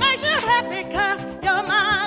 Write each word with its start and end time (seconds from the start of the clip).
I 0.00 1.97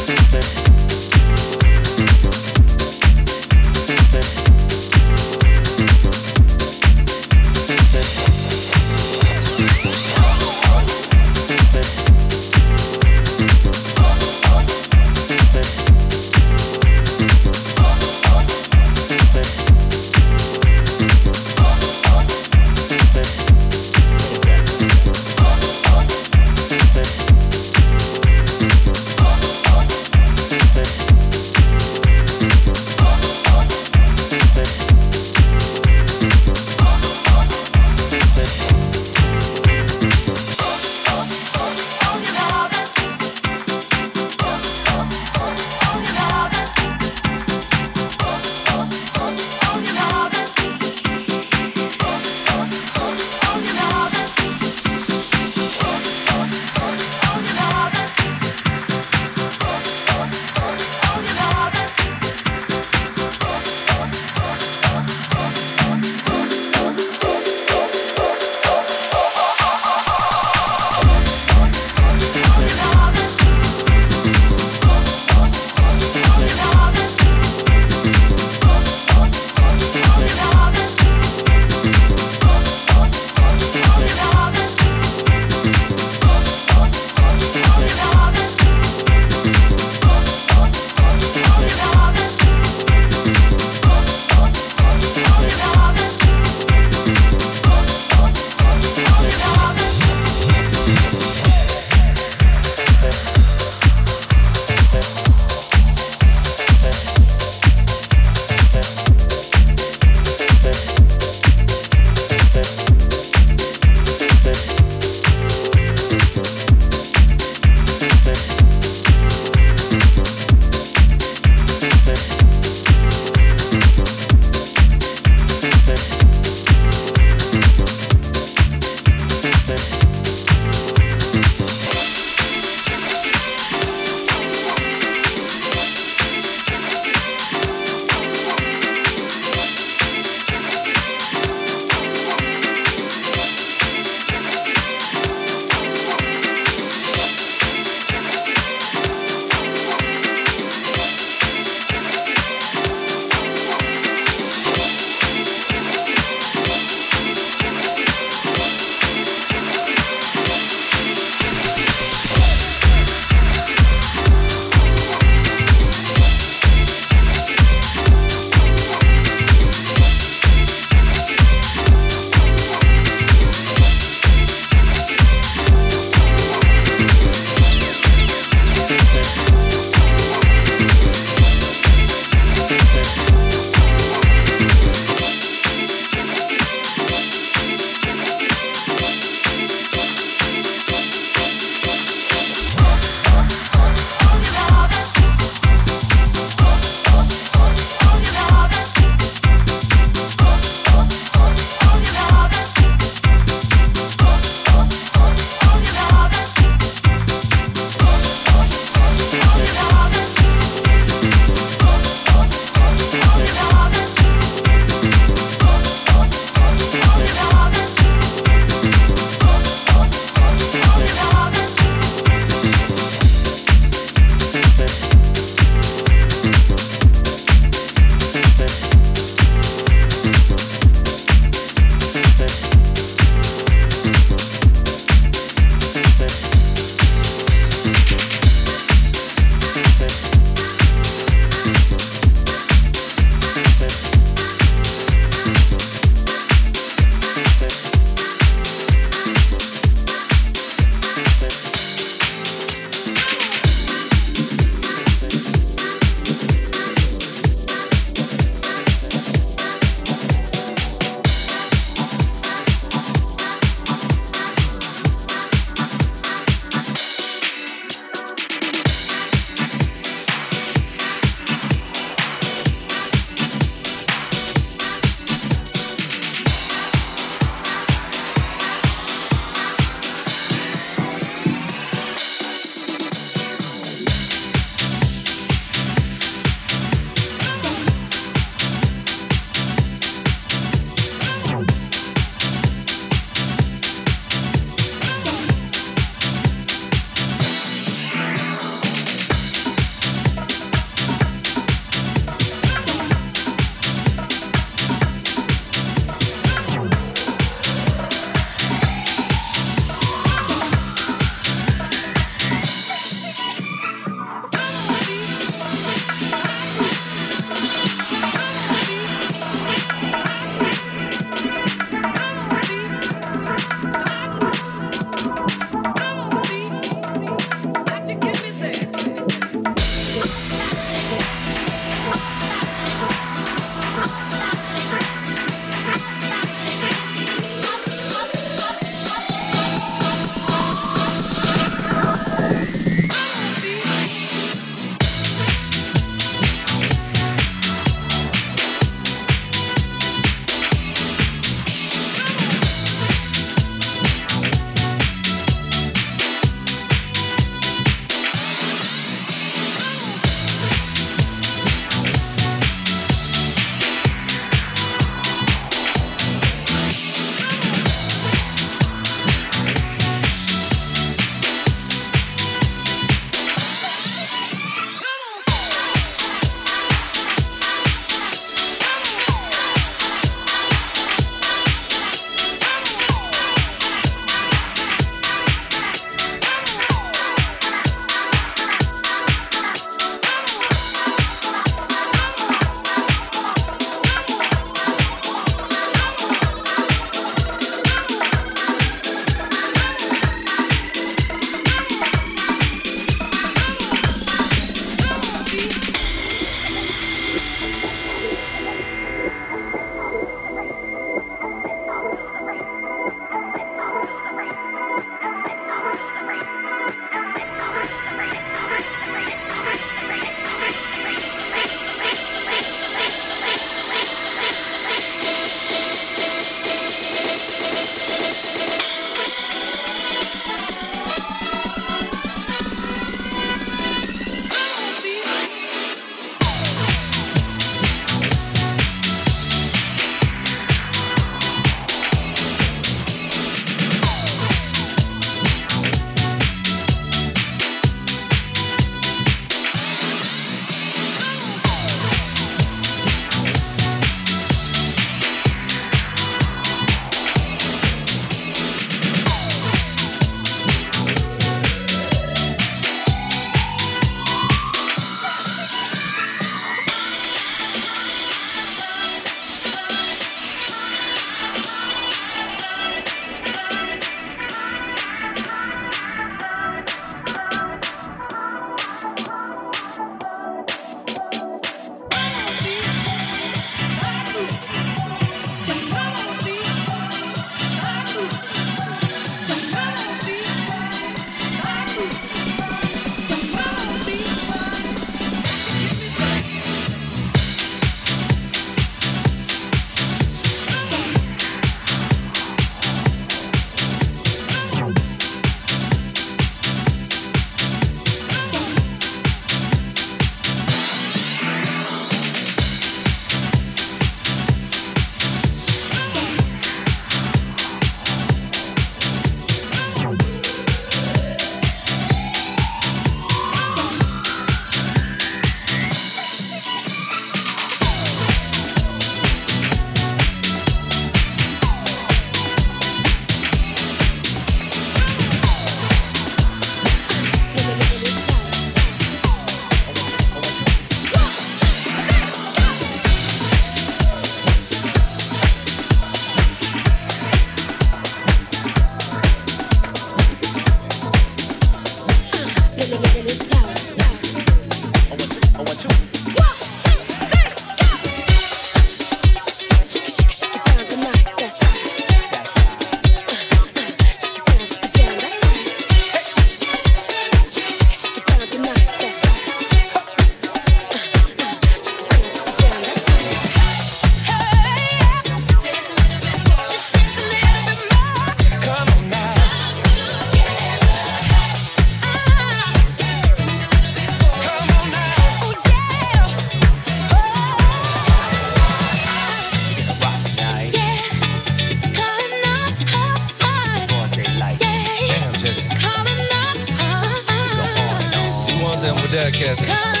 podcast. 599.41 600.00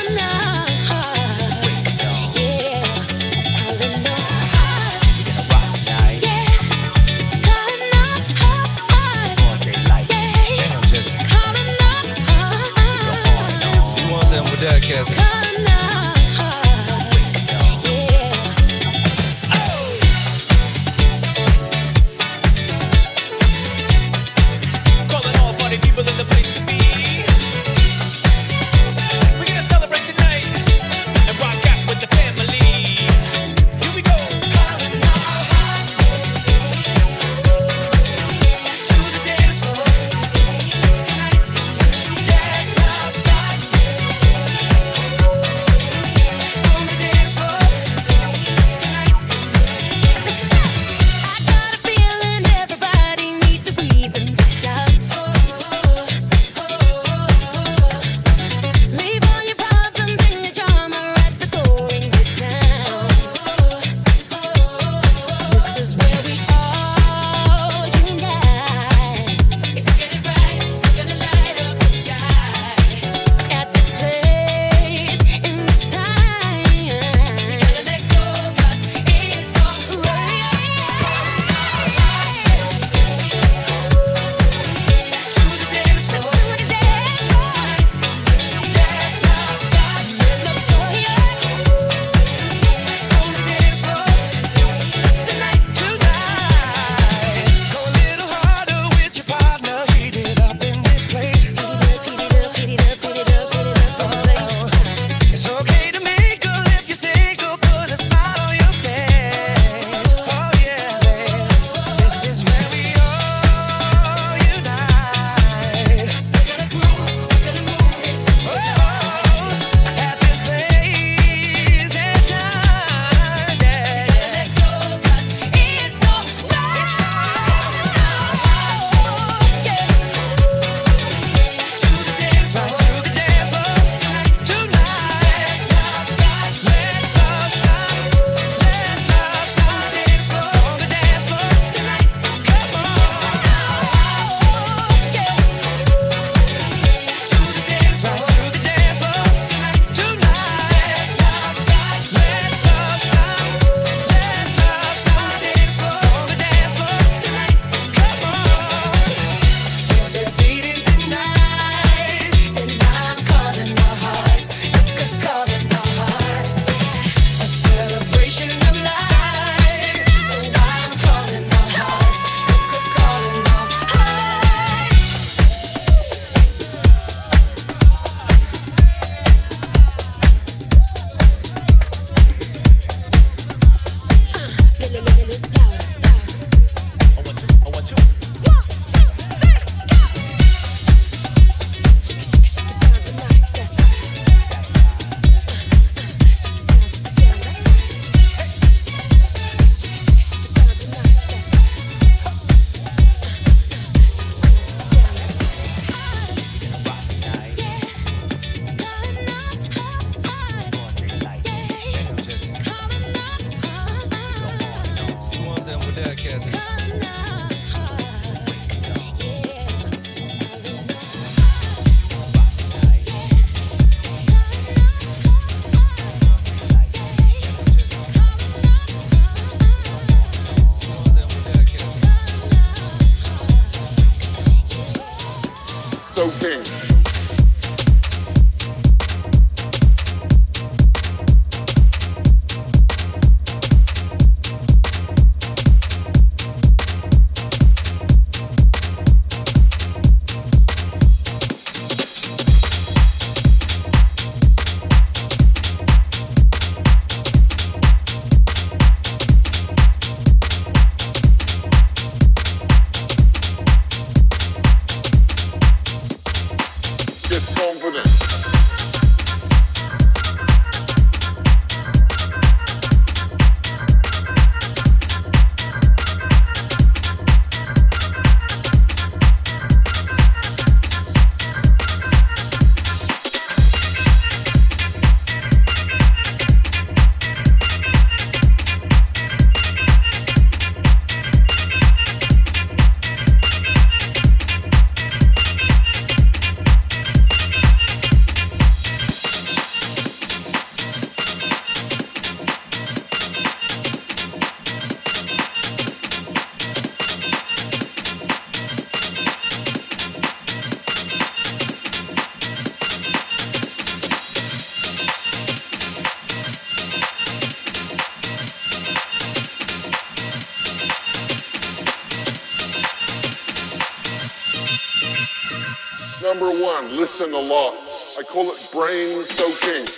Listen 327.21 327.35
a 327.35 327.53
lot. 327.53 327.73
I 328.19 328.23
call 328.23 328.49
it 328.49 328.69
brain 328.73 329.23
soaking. 329.23 329.90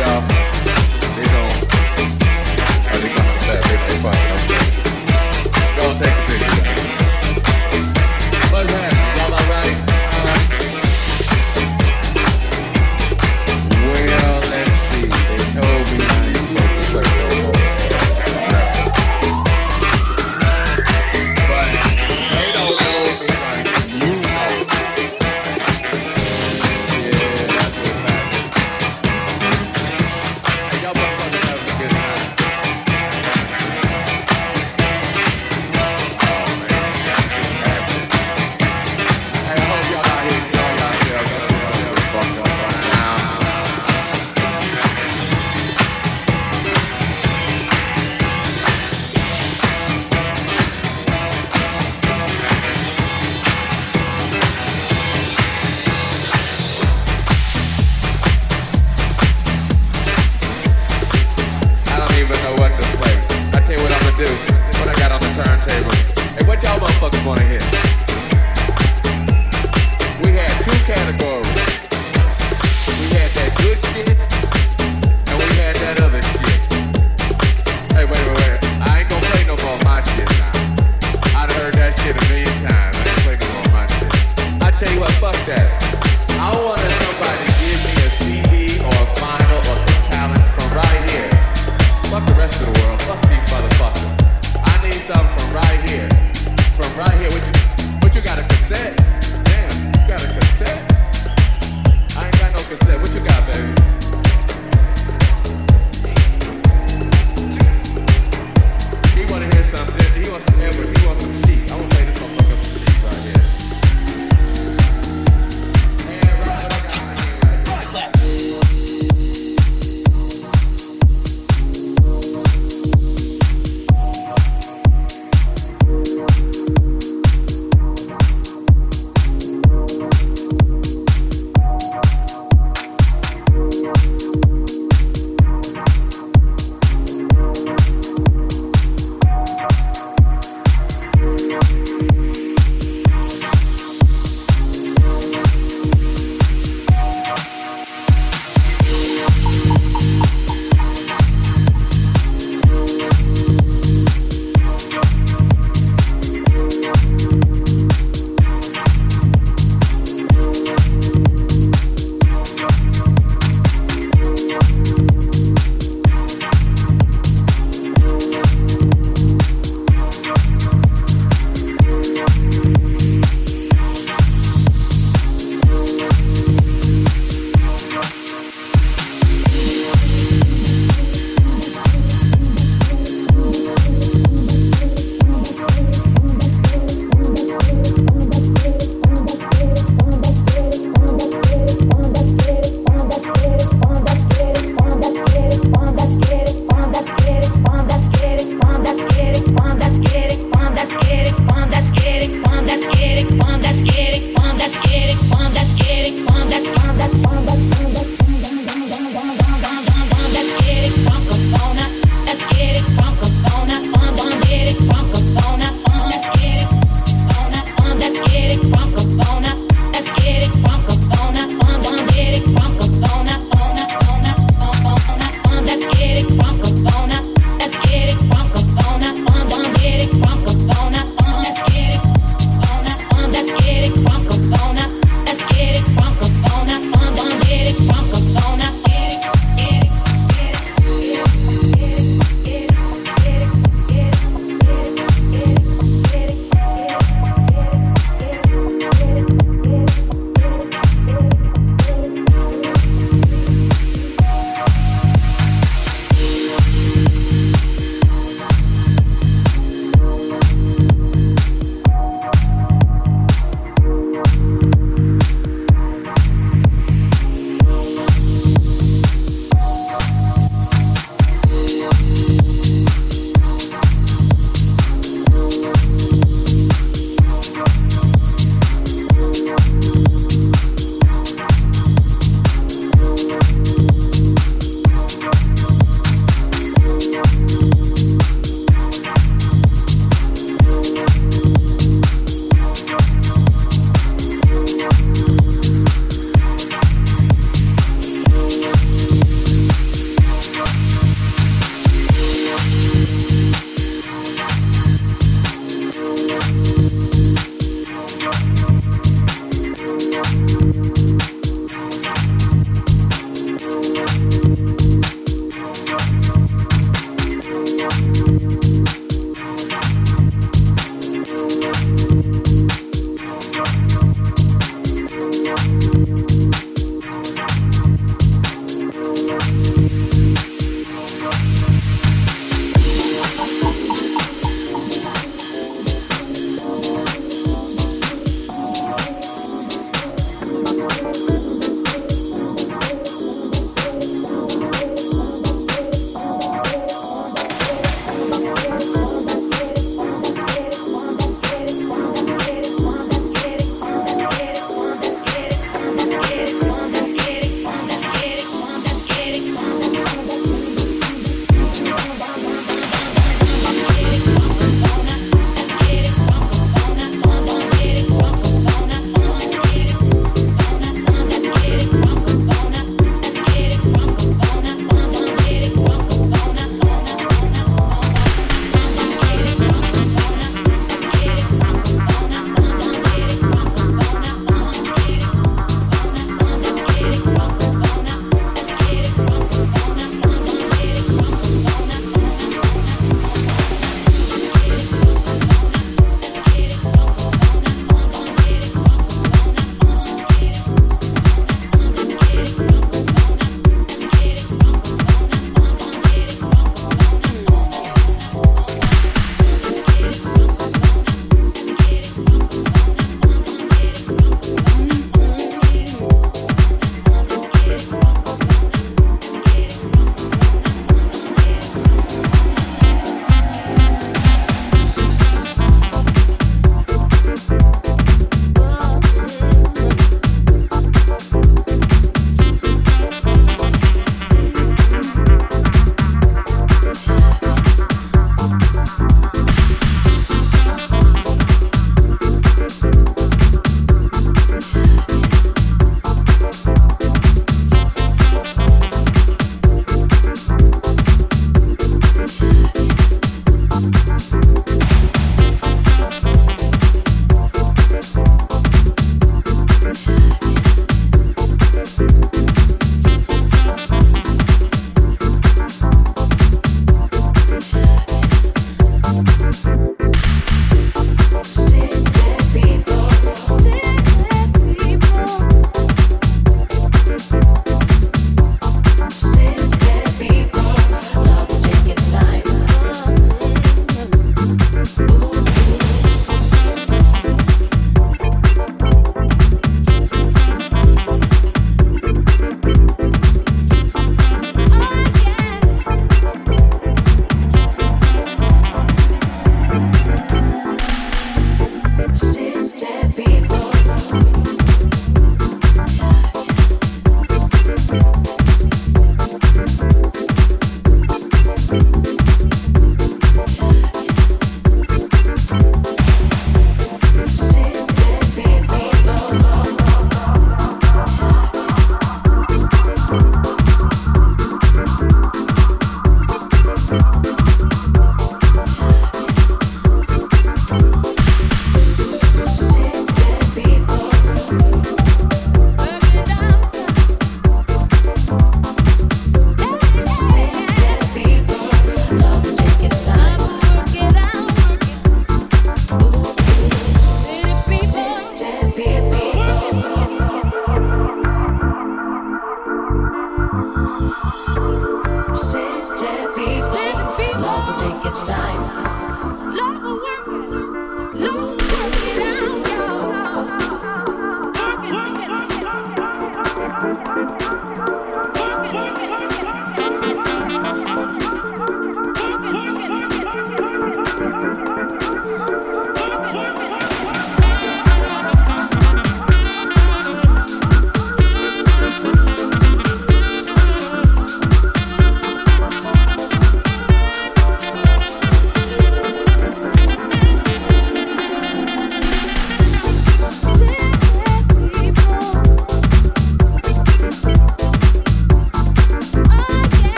y'all. 0.00 0.49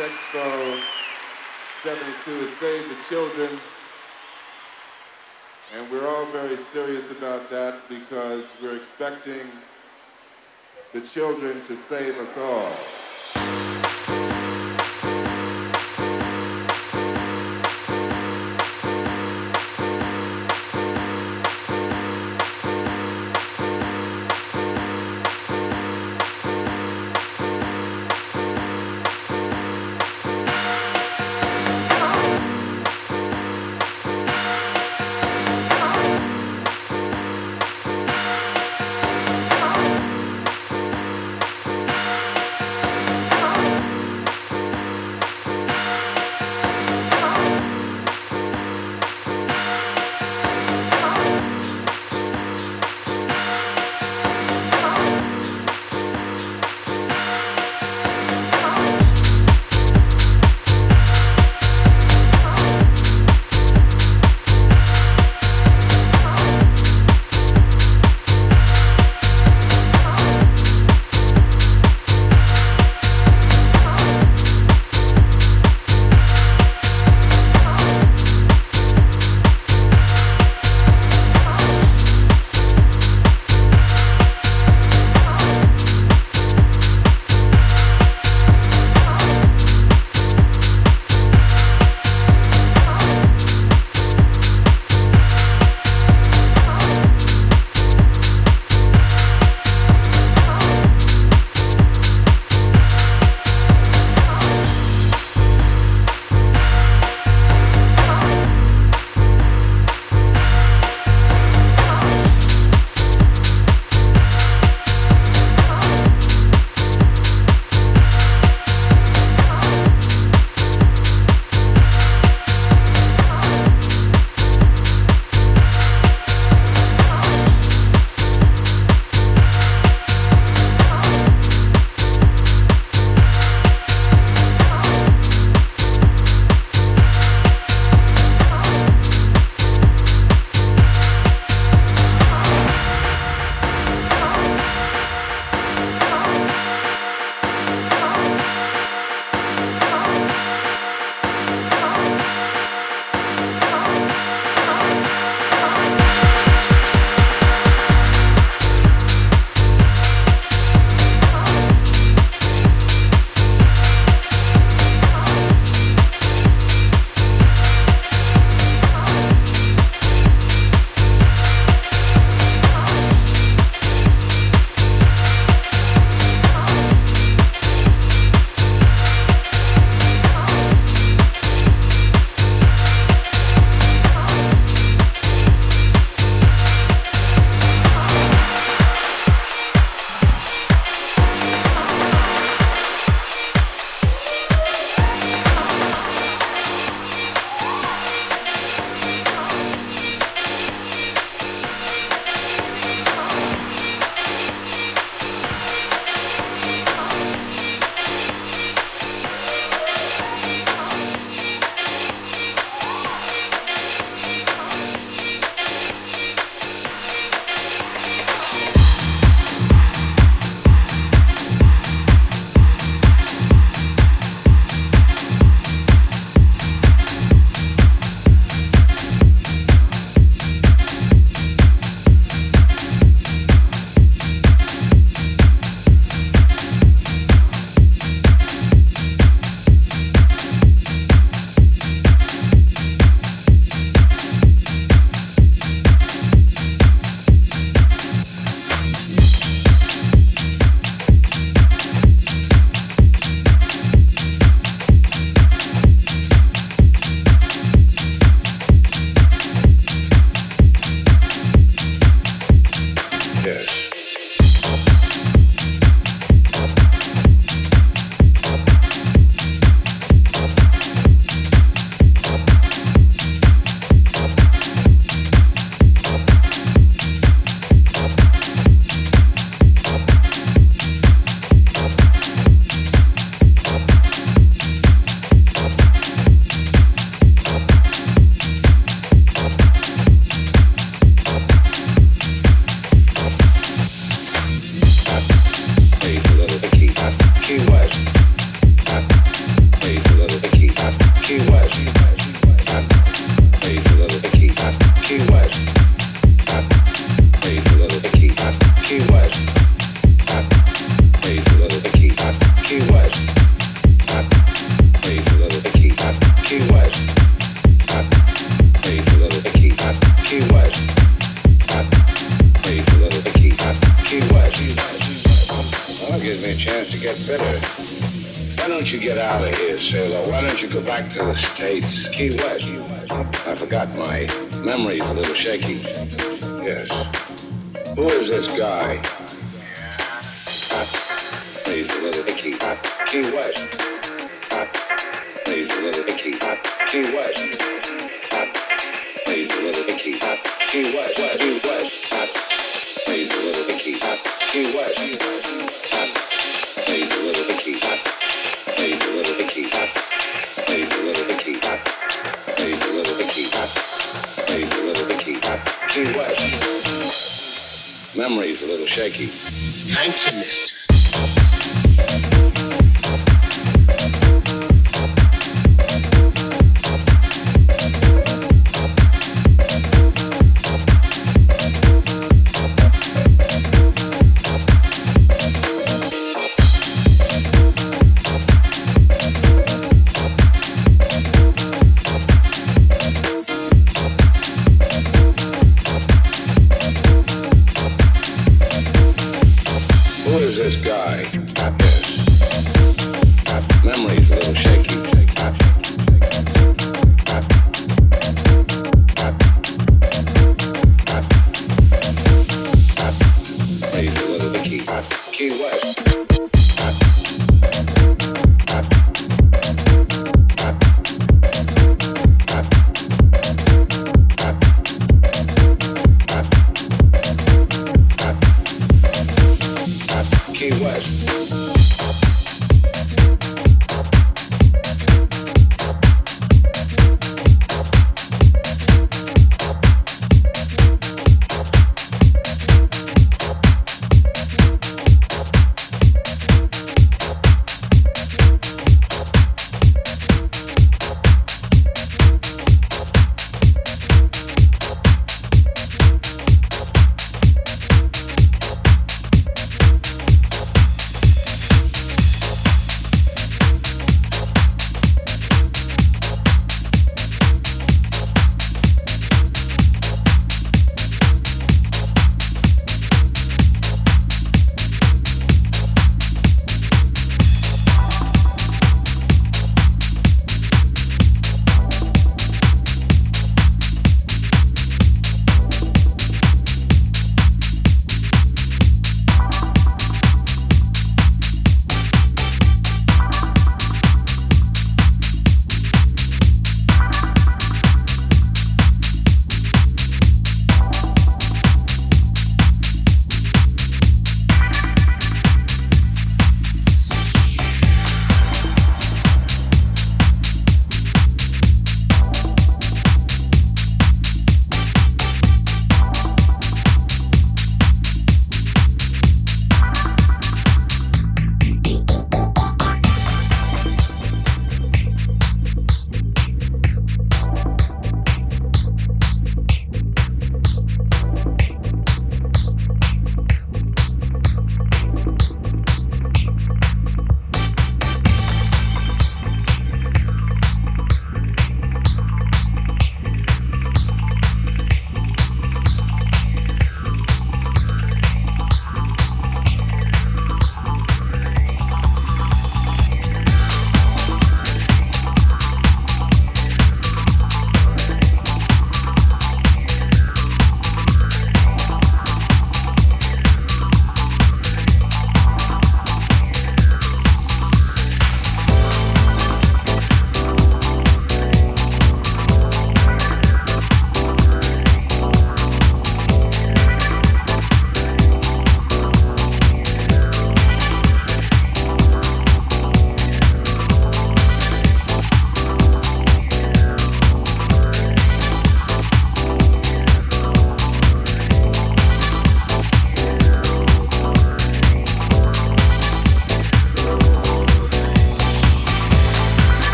Expo 0.00 0.80
72 1.82 2.30
is 2.30 2.56
Save 2.56 2.88
the 2.88 2.96
Children. 3.06 3.60
And 5.76 5.90
we're 5.90 6.08
all 6.08 6.24
very 6.32 6.56
serious 6.56 7.10
about 7.10 7.50
that 7.50 7.86
because 7.86 8.48
we're 8.62 8.76
expecting 8.76 9.46
the 10.94 11.02
children 11.02 11.60
to 11.64 11.76
save 11.76 12.16
us 12.16 12.34
all. 12.38 13.69